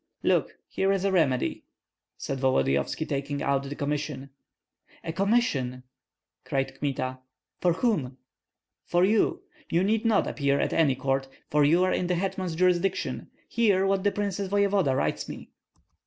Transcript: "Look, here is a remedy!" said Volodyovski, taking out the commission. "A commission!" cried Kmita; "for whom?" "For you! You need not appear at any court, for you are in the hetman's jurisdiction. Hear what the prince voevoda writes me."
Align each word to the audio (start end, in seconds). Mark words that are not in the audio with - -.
"Look, 0.23 0.57
here 0.67 0.91
is 0.91 1.05
a 1.05 1.11
remedy!" 1.11 1.63
said 2.17 2.39
Volodyovski, 2.39 3.05
taking 3.07 3.43
out 3.43 3.61
the 3.61 3.75
commission. 3.75 4.31
"A 5.03 5.13
commission!" 5.13 5.83
cried 6.43 6.73
Kmita; 6.79 7.19
"for 7.59 7.73
whom?" 7.73 8.17
"For 8.83 9.05
you! 9.05 9.43
You 9.69 9.83
need 9.83 10.03
not 10.03 10.25
appear 10.25 10.59
at 10.59 10.73
any 10.73 10.95
court, 10.95 11.27
for 11.51 11.63
you 11.63 11.83
are 11.83 11.93
in 11.93 12.07
the 12.07 12.15
hetman's 12.15 12.55
jurisdiction. 12.55 13.29
Hear 13.47 13.85
what 13.85 14.03
the 14.03 14.11
prince 14.11 14.39
voevoda 14.39 14.95
writes 14.95 15.29
me." 15.29 15.51